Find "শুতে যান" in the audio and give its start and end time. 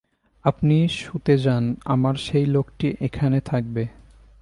0.87-1.75